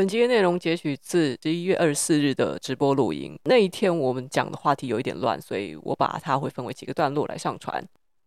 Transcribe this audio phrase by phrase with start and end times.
[0.00, 3.38] 本集的内容截取自十一月二十四日的直播录音。
[3.44, 7.86] 那一天我们讲的话题有一点乱，所以我把它会分为几个段落来上传。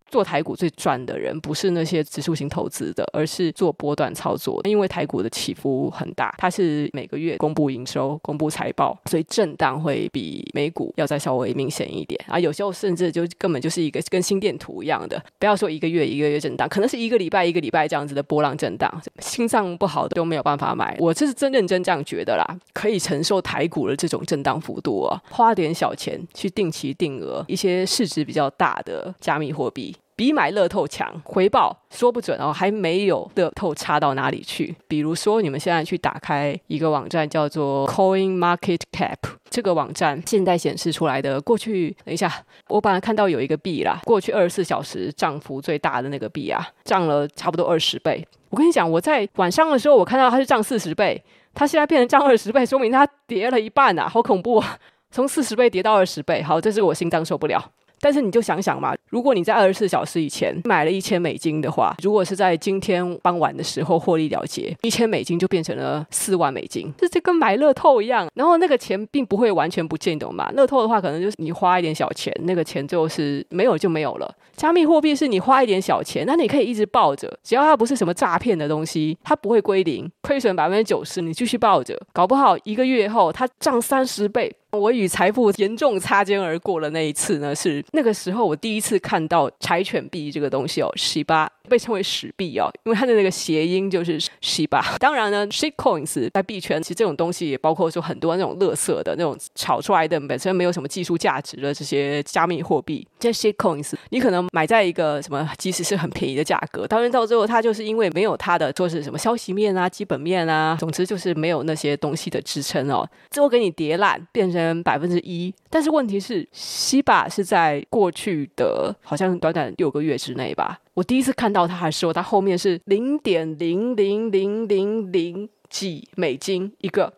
[0.09, 4.61] 做台股最赚的人不是那些指数型投资的，而是做波段操作。
[4.65, 12.39] 因为台股的起伏很大，它是每个月公布营收、公布财报，所以震荡会比美股要再稍微明显一点啊。
[12.39, 19.01] 有时候甚至就根本就是一个跟心电图一样的，不要说一个月一个月震荡，可能是一个礼拜一个礼拜这样子的波浪震荡。
[19.19, 29.95] 心脏不好的都没有办法买，我这是真认真这样觉得啦，可以承受台股的这种震荡幅度啊，花点小钱去定期定额一些市值比较大的加密货币。
[30.15, 34.75] 比买乐透强，回报说不准哦，还没有乐透差到哪里去。
[34.87, 39.17] 比如说，你们现在去打开一个网站，叫做 Coin Market Cap，
[39.49, 42.31] 这个网站现在显示出来的过去，等一下，
[42.67, 48.25] 我本来看到有一个币啦，过去二十四小时涨幅最大的那个币啊，涨了差不多二十倍。
[48.49, 51.23] 我跟你讲，我在晚上的时候，我看到它是涨四十倍，
[51.55, 54.77] 它现在变成涨二十倍，说明它跌了一半啊，好恐怖啊！
[55.09, 57.63] 从四十倍跌到二十倍，好，这是我心脏受不了。
[58.03, 68.27] 但是你就想想嘛，如果你在二十四小时以前买了一千美金的话，如果是在今天傍晚的时候获利了结，一千美金就变成了四万美金，这就跟买乐透一样。
[68.35, 70.51] 然后那个钱并不会完全不见，懂吗？
[70.51, 74.29] 乐透的话，可能就是你花一点小钱，那个钱最后是没有就没有了。
[74.57, 84.53] 加密货币是你花一点小钱，那你可以一直抱着，只要它不是什么诈骗的东西，它不会归零，亏损百分之九十，你继续抱着，搞不好一个月后它涨三十倍。
[84.73, 94.95] 我与财富严重擦肩而过的那一次呢，是那个时候我第一次看到柴犬币这个东西哦，西巴被称为屎币哦，因为它的那个谐音就是西巴。
[94.97, 114.62] 当然呢，shit coins 在币圈其实这种东西也包括说很多那种垃圾的那种炒出来的本身没有什么技术价值的这些加密货币，这些 shit coins 你可能买在一个什么，即使是很便宜的价格，当然到最后它就是因为没有它的说是什么消息面啊、基本面啊，总之就是没有那些东西的支撑哦，最后给你叠烂，变成。
[114.83, 120.79] 百分之一，但是问题是，西巴是在过去的好像短短六个月之内吧。
[120.93, 127.11] 我第一次看到它的时候，它后面是零点零零零零零几美金一个。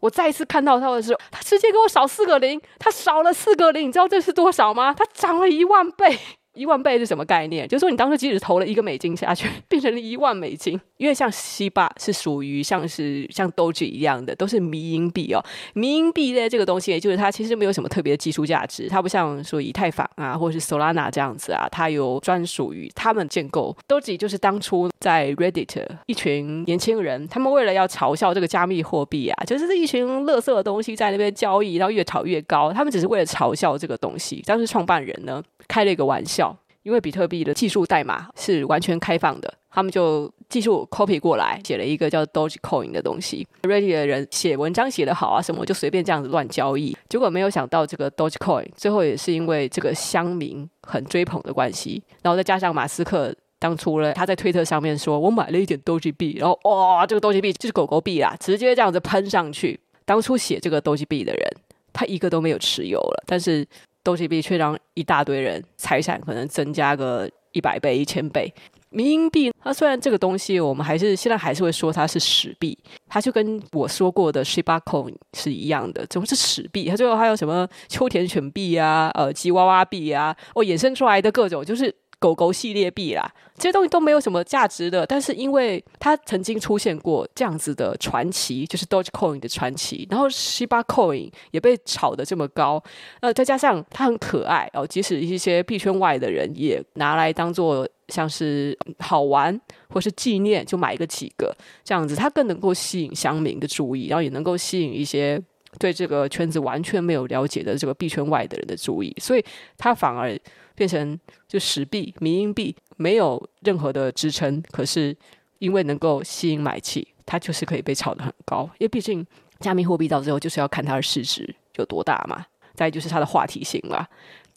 [0.00, 4.92] 我再一次看到它的时候，它直接给我少四个零，它少了四个零，你知道这是多少吗？
[4.92, 6.18] 它涨了一万倍。
[6.54, 7.66] 一万倍是什么概念？
[7.66, 10.78] 就是说，你当时即使投了一个美金下去，变成了一万美金。
[10.98, 15.42] 因为像西巴是属于像是像 Doge 一样的，都是迷因币哦。
[15.74, 23.76] 迷因币的这个东西，就是它其实没有什么特别的技术价值，它不像说以太坊啊，或者是 Solana 这样子啊，它有专属于他们建构。
[23.88, 32.72] Doge 就是当初在 Reddit 一群年轻人，他们为了要嘲笑这个加密货币啊，就是这一群垃圾的东西在那边交易，然后越炒越高。
[32.72, 34.40] 他们只是为了嘲笑这个东西。
[34.46, 36.41] 当时创办人呢，开了一个玩笑。
[36.82, 43.46] 因为比特币的技术代码是完全开放的，他们就技术 copy 过来，写了一个叫 Dogecoin 的东西。
[43.62, 46.96] Reddit 的人写文章写得好啊，什么就随便这样子乱交易。
[47.08, 61.48] 结果没有想到，这个 Dogecoin 最后也是因为这个乡民很追捧的关系，然后再加上马斯克当初呢，他在推特上面说：“我买了一点 Doge 币，然后哇，这个 Doge 币就是狗狗币啦，直接这样子喷上去。”当初写这个 Doge 币的人，
[61.92, 63.64] 他一个都没有持有了，但是。
[64.04, 68.52] 东西币却让一大堆人财产可能增加个一百倍、一千倍。
[68.90, 76.88] 民营币，它虽然这个东西我们还是现在还是会说它是屎币，它就跟我说过的 Shiba Coin 是一样的，总是屎币？
[76.90, 81.94] 它最后还有什么秋田犬币啊、呃吉娃娃币啊，哦衍生出来的各种就是。
[82.22, 92.80] 狗狗系列币啦，这些东西都没有什么价值的，但是因为它曾经出现过这样子的传奇，就是 Dogecoin 的传奇，然后 Shiba Coin 也被炒得这么高，
[93.18, 101.52] 呃，再加上它很可爱哦，即使一些币圈外的人也拿来当做像是好玩或是纪念，就买个几个
[101.82, 105.42] 这样子，它更能够吸引乡民的注意，然后也能够吸引一些
[105.80, 109.44] 对这个圈子完全没有了解的这个币圈外的人的注意，所以
[109.76, 110.38] 它反而。
[110.82, 111.16] 变成
[111.46, 115.16] 就屎币、迷因币，没有任何的支撑，可是
[115.60, 118.68] 因为能够吸引买气，它就是可以被炒得很高。
[118.78, 119.24] 因为毕竟
[119.60, 122.44] 加密货币到最后就是要看它的市值有多大嘛，
[122.74, 124.04] 再就是它的话题性了。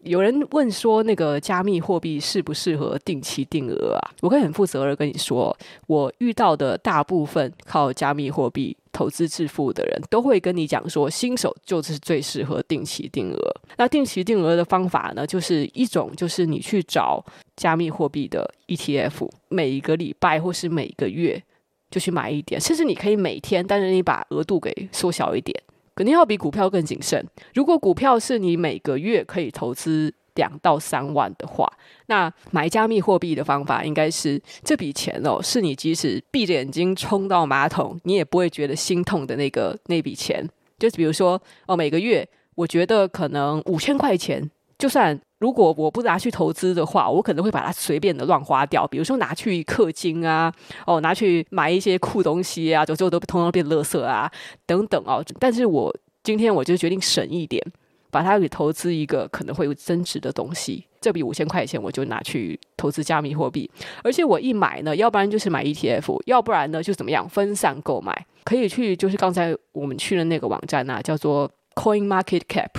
[0.05, 4.11] 有人问说，那个加密货币适不适合定期定额啊？
[4.21, 5.55] 我可以很负责任跟你说，
[5.87, 13.37] 我遇到的大部分靠加密货币投资致富的人都会跟你讲说，新手就是最适合定期定额。
[13.77, 17.23] 那定期定额的方法呢，就是一种就是你去找
[17.55, 21.41] 加密货币的 ETF，每一个礼拜或是每个月
[21.89, 25.59] 就去买一点，甚至你可以每天，但是你把额度给缩小一点。
[25.95, 27.25] 肯定要比股票更谨慎。
[27.53, 31.65] 如果股票是你每个月可以投资两到三万的话，
[32.07, 40.45] 那买加密货币的方法应该是这笔钱哦，是你即使闭着眼睛冲到马桶，你也不会觉得心痛的那个那笔钱。
[40.77, 48.87] 就比如说哦，每个月我觉得可能五千块钱，就算如果我不拿去投资的话，我可能会把它随便的乱花掉。
[48.87, 50.51] 比如说拿去氪金啊，
[50.87, 54.31] 哦，拿去买一些酷东西啊，就最后都通通变垃圾啊，
[54.65, 55.23] 等等哦。
[55.39, 57.63] 但是我今天我就决定省一点。
[58.11, 63.69] 把它给投资一个可能会有增值的东西，这笔五千块钱我就拿去投资加密货币。
[64.01, 68.25] 而且我一买呢，要不然就是买 ETF，要不然呢就怎么样分散购买。
[68.45, 72.69] 可以去就是刚才我们去的那个网站啊，叫做 Coin Market Cap，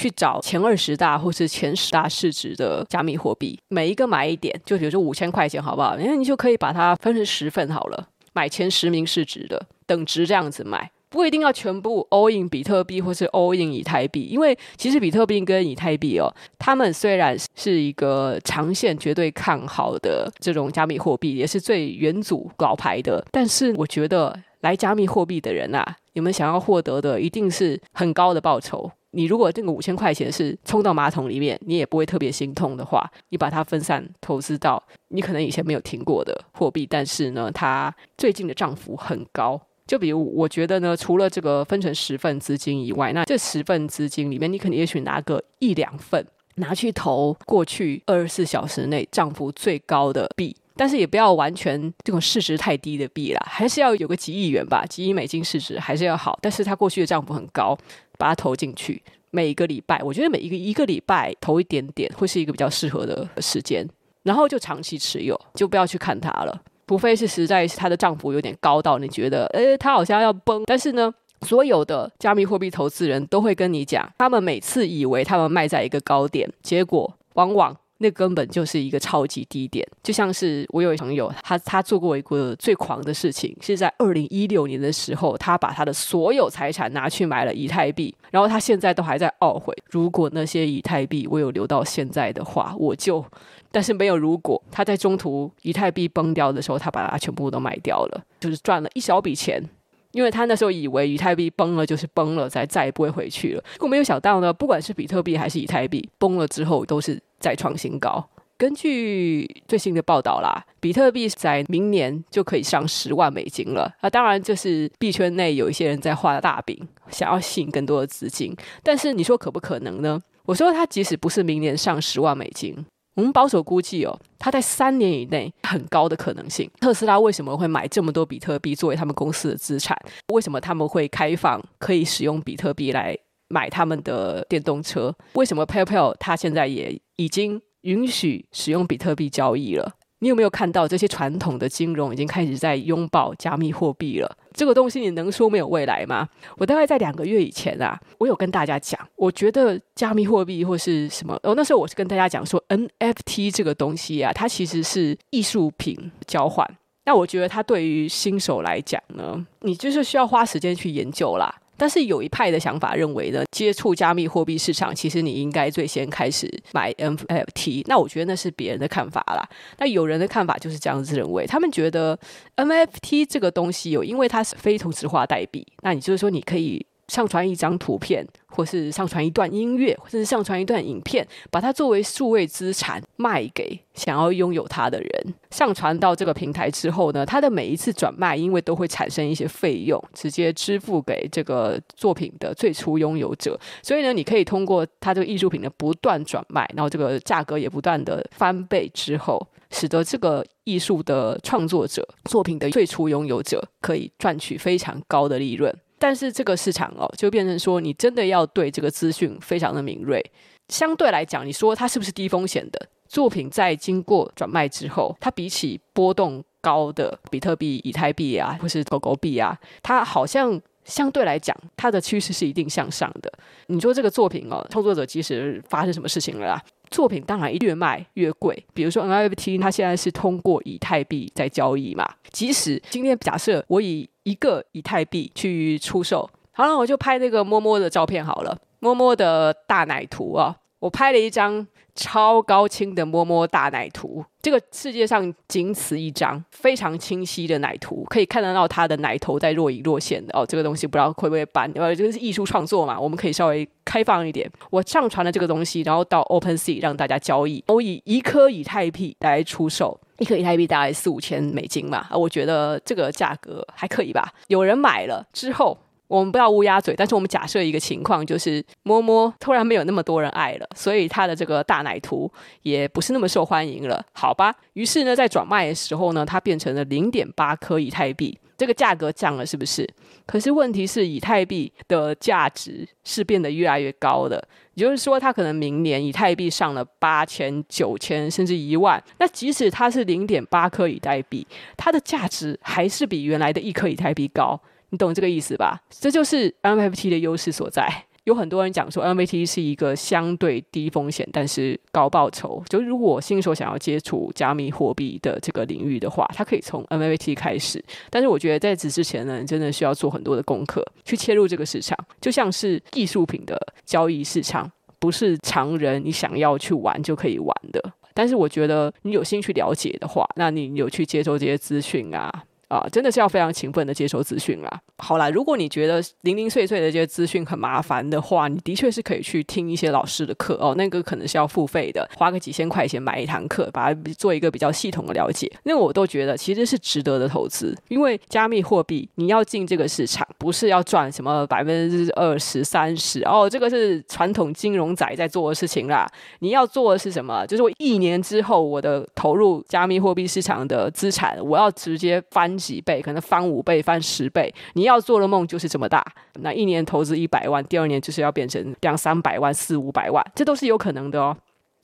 [0.00, 5.94] 去找前二十大或是前十大市值的加密货币，每一个买一点，就比如说五千块钱，好不好？
[5.98, 10.90] 那你就可以把它分成十份好了，买前十名市值的等值这样子买。
[11.10, 28.90] 不一定要全部 all in 比特币或是 all in 以太币，因为其实比特币跟以太币哦，他们虽然是一个长线绝对看好的这种加密货币，也是最元祖老牌的，但是我觉得来加密货币的人啊，你们想要获得的一定是很高的报酬。
[29.12, 39.60] 你如果这个五千块钱是冲到马桶里面，你也不会特别心痛的话，你把它分散投资到你可能以前没有听过的货币，但是呢，它最近的涨幅很高。
[39.86, 46.24] 就比如，我觉得呢，除了这个分成十份资金以外，那这十份资金里面，你可能也许拿个一两份
[46.54, 57.76] 拿去投过去二十四小时内涨幅最高的币，但是也不要完全这种市值太低的币啦，还是要有个几亿元吧，几亿美金市值还是要好，但是它过去的涨幅很高，
[58.18, 63.86] 把它投进去，每一个礼拜，我觉得每一个一个礼拜投一点点，会是一个比较适合的时间，
[64.22, 66.62] 然后就长期持有，就不要去看它了。
[66.86, 70.64] 除非是实在是它的涨幅有点高到你觉得，诶，它好像要崩。
[70.66, 79.86] 但是呢，所有的加密货币投资人都会跟你讲，他们每次以为他们卖在一个高点，结果往往那根本就是一个超级低点。
[80.02, 93.24] 就像是我有一朋友，他他做过一个最狂的事情，是在二零一六年的时候，他把他的所有财产拿去买了以太币，然后他现在都还在懊悔，如果那些以太币我有留到现在的话，我就。
[93.72, 99.62] 但是没有如果，他在中途以太币崩掉的时候，他把它全部都卖掉了，就是赚了一小笔钱，
[100.12, 103.62] 因为他那时候以为以太币崩了就是崩了，再再也不会回去了。
[103.74, 108.28] 结果没有想到呢，不管是比特币还是以太币，崩了之后都是再创新高。
[108.58, 113.90] 根据最新的报道啦，比特币在明年就可以上十万美金了。
[114.00, 116.78] 啊，当然这是币圈内有一些人在画大饼，
[117.10, 118.54] 想要吸引更多的资金。
[118.82, 120.20] 但是你说可不可能呢？
[120.44, 122.76] 我说他即使不是明年上十万美金。
[123.20, 126.70] 我们保守估计哦，它在三年以内很高的可能性。
[126.80, 129.94] 特斯拉为什么会买这么多比特币作为他们公司的资产？
[130.32, 133.14] 为什么他们会开放可以使用比特币来
[133.48, 135.14] 买他们的电动车？
[135.34, 139.92] 为什么 PayPal 它现在也已经允许使用比特币交易了？
[140.20, 144.36] 你有没有看到这些传统的金融已经开始在拥抱加密货币了？
[144.52, 146.28] 这个东西你能说没有未来吗？
[146.56, 156.66] 我大概在两个月以前啊，我有跟大家讲，我觉得加密货币或是什么，哦，那时候我是跟大家讲说，NFT 这个东西啊，它其实是艺术品交换。
[157.06, 161.52] 那我觉得它对于新手来讲呢，你就是需要花时间去研究啦。
[161.80, 167.84] 但是有一派的想法认为呢，接触加密货币市场，其实你应该最先开始买 NFT。
[167.86, 169.48] 那我觉得那是别人的看法啦。
[169.78, 172.18] 那有人的看法就是这样子认为，他们觉得
[172.56, 176.84] NFT 这个东西有，因为它是非同质化代币，那你就是说你可以。
[177.10, 185.34] 上传一张图片，或是上传一段音乐，或是上传一段影片，把它作为数位资产卖给想要拥有它的人。
[185.50, 193.58] 上传到这个平台之后呢，它的每一次转卖，因为都会产生一些费用，直接支付给这个作品的最初拥有者。
[193.82, 205.74] 所以呢，你可以通过它这个艺术品的不断转卖，然后这个价格也不断的翻倍之后，使得这个艺术的创作者作品的最初拥有者可以赚取非常高的利润。
[206.00, 210.24] 但是这个市场哦，就变成说，你真的要对这个资讯非常的敏锐。
[210.68, 213.50] 相对来讲，你说它是不是低风险的作品？
[213.50, 220.58] 在经过转卖之后，它比起波动高的比特币、以太币啊，或是狗狗币啊，它好像
[220.90, 223.32] 相对来讲，它的趋势是一定向上的。
[223.68, 228.62] 你说这个作品哦，创作者即使发生什么事情了啦，作品当然越卖越贵。
[228.74, 250.46] 比如说 NFT，它现在是通过以太币在交易嘛，即使今天假设我以一个以太币去出售，好了，我就拍那个摸摸的照片好了，摸摸的大奶图啊，我拍了一张超高清的摸摸大奶图，这个世界上仅此一张非常清晰的奶图，可以看得到他的奶头在若隐若现的哦。
[250.46, 254.50] 这个东西不知道会不会搬，呃这个是艺术创作嘛，我们可以稍微开放一点。
[254.70, 264.32] 我上传了这个东西，然后到 OpenSea 让大家交易，我以一颗以太币来出售，一颗以太币大概四五千美金嘛，啊，我觉得这个价格还可以吧。
[264.48, 265.76] 有人买了之后。
[266.10, 272.28] 我们不要乌鸦嘴，但是我们假设一个情况，就是摸摸突然没有那么多人爱了，所以他的这个大奶图
[272.62, 274.52] 也不是那么受欢迎了，好吧？
[274.72, 279.88] 于是呢，在转卖的时候呢，它变成了零点八颗以太币，这个价格降了，是不是？
[280.26, 294.60] 可是问题是，以太币的价值是变得越来越高的，也就是说，它可能明年以太币上了八千、九千，甚至一万，那即使它是零点八颗以太币，它的价值还是比原来的一颗以太币高。
[294.90, 295.80] 你懂这个意思吧？
[295.88, 297.88] 这就是 NFT 的优势所在。
[298.24, 302.62] 有很多人讲说，NFT 是一个相对低风险但是高报酬。
[302.68, 307.82] 就如果新手想要接触加密货币的这个领域的话，他可以从 NFT 开始。
[308.10, 317.82] 但是我觉得在此之前呢，你真的需要做很多的功课去切入这个市场，就像是艺术品的交易市场，不是常人你想要去玩就可以玩的。
[318.12, 322.44] 但是我觉得你有兴趣了解的话，那你有去接收这些资讯啊。
[322.70, 324.80] 啊，真的是要非常勤奋的接收资讯啦。
[324.98, 330.72] 好啦，如果你觉得零零碎碎的这些资讯很麻烦的话，你的确是可以去听一些老师的课哦。
[330.76, 335.50] 那个可能是要付费的，花个几千块钱买一堂课，把它做一个比较系统的了解。
[335.64, 346.08] 那我都觉得其实是值得的投资，因为加密货币你要进这个市场，不是要赚什么百分之二十三十哦，这个是传统金融仔在做的事情啦。
[346.38, 347.44] 你要做的是什么？
[347.48, 352.59] 就是我一年之后我的投入加密货币市场的资产，我要直接翻。
[352.60, 354.54] 几倍，可能翻五倍、翻十倍。
[354.74, 356.04] 你要做的梦就是这么大。
[356.40, 361.36] 那一年投资一百万，第二年就是要变成两三百万、四五百万，这都是有可能的哦。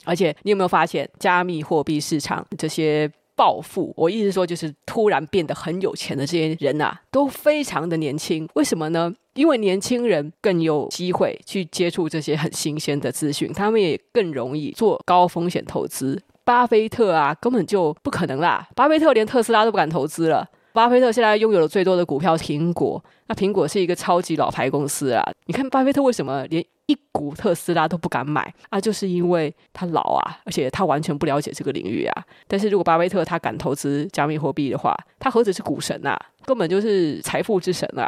[0.05, 8.47] 而且你有没有发现，加密货币市场这些暴富，我意思说就是突然变得很有钱的这些人啊，都非常的年轻。
[8.53, 9.13] 为什么呢？
[9.33, 16.19] 因为年轻人更有机会去接触这些很新鲜的资讯，他们也更容易做高风险投资。
[16.43, 18.67] 巴菲特啊，根本就不可能啦！
[18.73, 20.47] 巴菲特连特斯拉都不敢投资了。
[20.77, 23.03] 巴菲特现在拥有的最多的股票，苹果。
[23.25, 25.27] 那苹果是一个超级老牌公司啊！
[25.47, 28.79] 你看巴菲特为什么连一股特斯拉都不敢买啊？
[28.79, 32.23] 就是因为他老啊，而且他完全不了解这个领域啊。
[32.47, 36.15] 但是如果巴菲特他敢投资加密货币的话，他何止是股神啊，
[36.45, 38.07] 根本就是财富之神啊！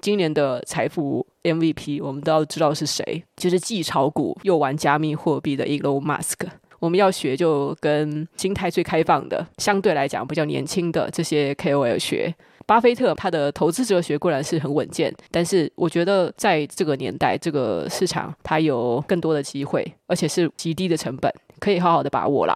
[0.00, 6.46] 今年的财富 MVP 我们都要知道是谁，就是既炒股又玩加密货币的 Elon Musk。
[6.84, 12.34] 我们要学，就跟心态最开放的，相对来讲比较年轻的这些 KOL 学。
[12.66, 22.54] 巴菲特他的投资哲学固然是很稳健，但是我觉得在这个年代，这个市场它有更多的机会，而且是极低的成本，可以好好的把握啦。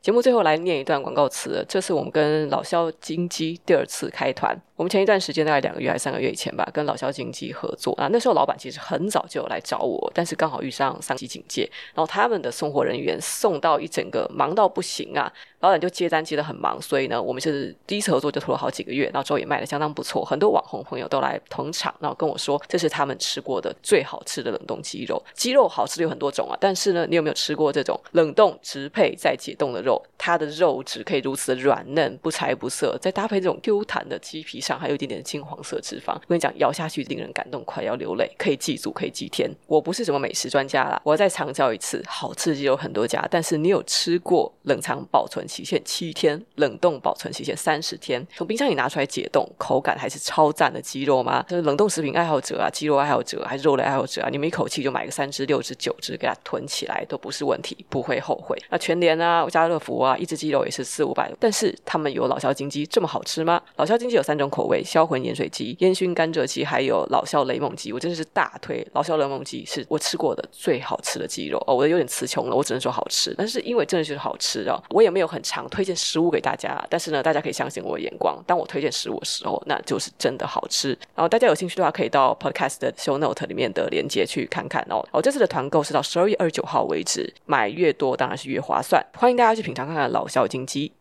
[0.00, 4.56] 节目最后来念一段广告词，这是我们跟老萧金鸡第二次开团。
[4.76, 8.08] 我们前一段时间大概两个月还是三个月以前吧，跟老萧经济合作啊。
[8.10, 15.32] 那时候老板其实很早就有来找我，但是刚好遇上三级警戒，然后他们的送货人员送到一整个忙到不行啊。
[15.60, 25.22] 老板就接单接的很忙，所以呢，我们是第一次合作就拖了好几个月，然后之后也卖的相当不错，很多网红朋友都来捧场，然后跟我说这是他们吃过的最好吃的冷冻鸡肉。
[25.32, 30.02] 鸡肉好吃的有很多种啊，但是呢，你有没有吃过这种冷冻直配再解冻的肉？
[30.18, 34.60] 它的肉质可以如此的软嫩，不柴不涩，再搭配这种 Q 弹的鸡皮。
[34.64, 38.30] 上还有一点点金黄色脂肪，我跟你讲，咬下去令人感动，快要流泪。
[38.38, 39.50] 可以记住，可以记天。
[39.66, 51.44] 我不是什么美食专家啦，我要再强调一次，好吃的鸡肉很多家，但是你有吃过冷藏保存期限七天、冷冻保存期限三十天，从冰箱里拿出来解冻，口感还是超赞的鸡肉吗？
[51.48, 58.56] 就是冷冻食品爱好者啊，鸡肉爱好者还是肉类爱好者啊，你们一口气就买个三只、六只、九只给它囤起来都不是问题，不会后悔。
[58.70, 63.60] 那全联啊、家乐福啊，一只鸡肉也是四五百，但是他们有老萧金鸡这么好吃吗？
[63.76, 68.86] 老萧金鸡有三种口味：销魂盐水鸡、烟熏甘蔗鸡，还有老萧雷蒙鸡，我真的是大推。
[68.92, 73.34] 老萧雷蒙鸡是我吃过的最好吃的鸡肉哦，我有点词穷了，我只能说好吃。
[73.36, 76.80] 但是因为真的就是好吃哦，我也没有很常推荐食物给大家。
[76.88, 80.90] 但是呢，大家可以相信我的眼光，当我推荐食物的时候，那就是真的好吃。
[81.14, 85.04] 然后大家有兴趣的话，可以到 Podcast 的 Show Note 里面的链接去看看哦。
[85.10, 89.04] 哦，这次的团购是到十二月二十九号为止，买越多当然是越划算。
[89.16, 90.92] 欢迎大家去品尝看看老萧金鸡。